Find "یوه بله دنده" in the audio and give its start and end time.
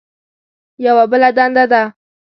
0.85-1.65